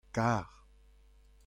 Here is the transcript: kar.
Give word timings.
kar. 0.11 0.47